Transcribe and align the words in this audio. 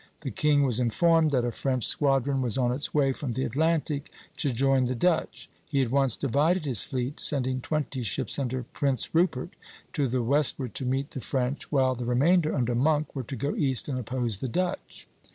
The 0.21 0.31
king 0.31 0.63
was 0.63 0.79
informed 0.79 1.29
that 1.29 1.45
a 1.45 1.51
French 1.51 1.85
squadron 1.85 2.41
was 2.41 2.57
on 2.57 2.71
its 2.71 2.91
way 2.91 3.11
from 3.11 3.33
the 3.33 3.43
Atlantic 3.43 4.09
to 4.37 4.51
join 4.51 4.85
the 4.85 4.95
Dutch. 4.95 5.47
He 5.67 5.83
at 5.83 5.91
once 5.91 6.15
divided 6.15 6.65
his 6.65 6.81
fleet, 6.81 7.19
sending 7.19 7.61
twenty 7.61 8.01
ships 8.01 8.39
under 8.39 8.63
Prince 8.73 9.13
Rupert 9.13 9.55
to 9.93 10.07
the 10.07 10.23
westward 10.23 10.73
to 10.73 10.87
meet 10.87 11.11
the 11.11 11.21
French, 11.21 11.71
while 11.71 11.93
the 11.93 12.05
remainder 12.05 12.55
under 12.55 12.73
Monk 12.73 13.15
were 13.15 13.21
to 13.21 13.35
go 13.35 13.53
east 13.53 13.87
and 13.87 13.99
oppose 13.99 14.39
the 14.39 14.47
Dutch. 14.49 15.07